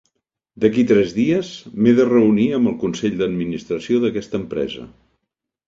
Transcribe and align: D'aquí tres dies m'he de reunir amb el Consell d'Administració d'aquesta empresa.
D'aquí 0.61 0.85
tres 0.91 1.13
dies 1.17 1.51
m'he 1.81 1.93
de 1.99 2.07
reunir 2.09 2.47
amb 2.61 2.73
el 2.73 2.77
Consell 2.87 3.21
d'Administració 3.21 4.03
d'aquesta 4.07 4.43
empresa. 4.43 4.91